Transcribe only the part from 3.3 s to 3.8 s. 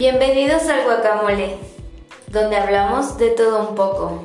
todo un